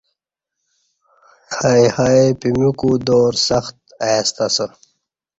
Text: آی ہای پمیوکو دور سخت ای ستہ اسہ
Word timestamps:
آی 1.69 1.83
ہای 1.95 2.21
پمیوکو 2.39 2.91
دور 3.07 3.33
سخت 3.47 3.75
ای 4.05 4.15
ستہ 4.27 4.45
اسہ 4.51 4.65